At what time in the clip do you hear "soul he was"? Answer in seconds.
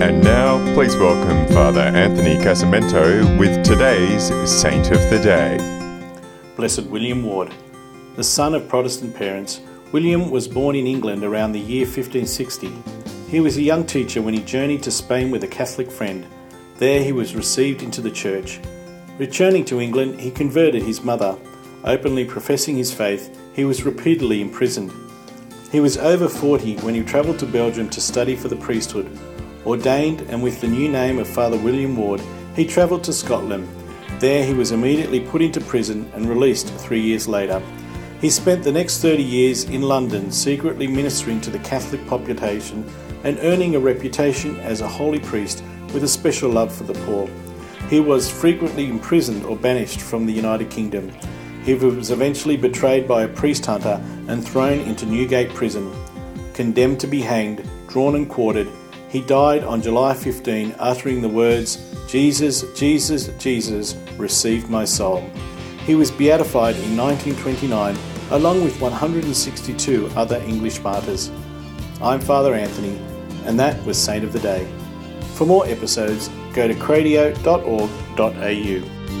64.84-66.10